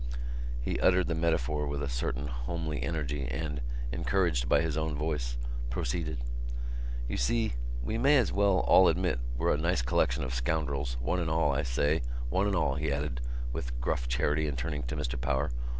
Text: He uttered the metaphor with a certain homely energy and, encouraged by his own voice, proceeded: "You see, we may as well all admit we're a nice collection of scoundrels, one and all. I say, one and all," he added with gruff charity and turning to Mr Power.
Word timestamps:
He 0.59 0.79
uttered 0.79 1.05
the 1.05 1.13
metaphor 1.13 1.67
with 1.67 1.83
a 1.83 1.87
certain 1.87 2.25
homely 2.25 2.81
energy 2.81 3.27
and, 3.27 3.61
encouraged 3.91 4.49
by 4.49 4.61
his 4.63 4.75
own 4.75 4.95
voice, 4.95 5.37
proceeded: 5.69 6.23
"You 7.07 7.17
see, 7.17 7.53
we 7.83 7.99
may 7.99 8.17
as 8.17 8.31
well 8.33 8.61
all 8.61 8.87
admit 8.87 9.19
we're 9.37 9.53
a 9.53 9.57
nice 9.59 9.83
collection 9.83 10.23
of 10.23 10.33
scoundrels, 10.33 10.97
one 11.01 11.19
and 11.19 11.29
all. 11.29 11.51
I 11.51 11.61
say, 11.61 12.01
one 12.31 12.47
and 12.47 12.55
all," 12.55 12.73
he 12.73 12.91
added 12.91 13.21
with 13.53 13.79
gruff 13.79 14.07
charity 14.07 14.47
and 14.47 14.57
turning 14.57 14.81
to 14.87 14.95
Mr 14.95 15.21
Power. 15.21 15.51